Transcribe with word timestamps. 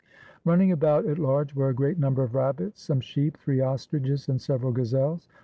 Running 0.43 0.71
about 0.71 1.05
at 1.05 1.19
large 1.19 1.53
were 1.53 1.69
a 1.69 1.75
great 1.75 1.99
number 1.99 2.23
of 2.23 2.33
rabbits, 2.33 2.81
some 2.81 3.01
sheep, 3.01 3.37
three 3.37 3.61
ostriches, 3.61 4.27
and 4.27 4.41
several 4.41 4.71
gazelles. 4.71 5.27